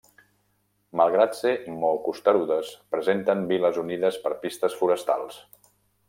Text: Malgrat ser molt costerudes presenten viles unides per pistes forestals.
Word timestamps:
Malgrat 1.01 1.35
ser 1.39 1.51
molt 1.83 2.01
costerudes 2.07 2.71
presenten 2.97 3.43
viles 3.55 3.77
unides 3.85 4.17
per 4.27 4.33
pistes 4.47 4.79
forestals. 4.83 5.37